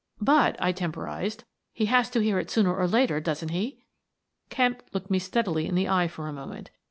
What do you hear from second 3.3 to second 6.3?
he?" Kemp looked me steadily in the eye for